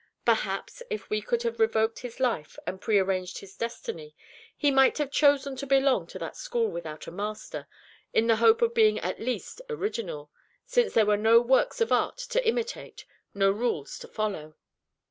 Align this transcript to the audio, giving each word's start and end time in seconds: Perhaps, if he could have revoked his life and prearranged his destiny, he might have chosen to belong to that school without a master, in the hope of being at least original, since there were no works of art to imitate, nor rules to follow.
Perhaps, 0.25 0.81
if 0.89 1.05
he 1.09 1.21
could 1.21 1.43
have 1.43 1.59
revoked 1.59 1.99
his 1.99 2.19
life 2.19 2.57
and 2.65 2.81
prearranged 2.81 3.37
his 3.37 3.55
destiny, 3.55 4.15
he 4.57 4.71
might 4.71 4.97
have 4.97 5.11
chosen 5.11 5.55
to 5.57 5.67
belong 5.67 6.07
to 6.07 6.17
that 6.17 6.35
school 6.35 6.67
without 6.69 7.05
a 7.05 7.11
master, 7.11 7.67
in 8.11 8.25
the 8.25 8.37
hope 8.37 8.63
of 8.63 8.73
being 8.73 8.97
at 8.97 9.19
least 9.19 9.61
original, 9.69 10.31
since 10.65 10.95
there 10.95 11.05
were 11.05 11.17
no 11.17 11.39
works 11.39 11.81
of 11.81 11.91
art 11.91 12.17
to 12.17 12.47
imitate, 12.47 13.05
nor 13.35 13.51
rules 13.53 13.99
to 13.99 14.07
follow. 14.07 14.55